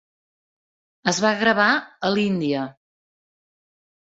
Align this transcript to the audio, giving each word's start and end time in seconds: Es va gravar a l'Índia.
Es 1.11 1.19
va 1.25 1.33
gravar 1.41 1.67
a 1.77 2.11
l'Índia. 2.15 2.65